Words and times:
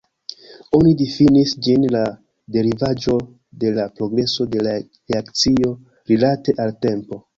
Oni 0.77 0.93
difinis 1.01 1.51
ĝin 1.67 1.83
la 1.95 2.01
derivaĵo 2.55 3.15
de 3.65 3.73
la 3.75 3.85
progreso 3.99 4.49
de 4.57 4.65
reakcio 4.71 5.75
rilate 6.15 6.57
al 6.65 6.75
tempo. 6.89 7.23